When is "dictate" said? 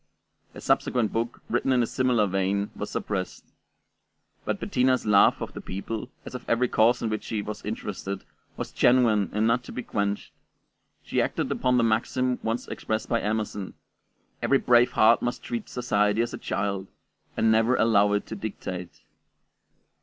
18.35-19.01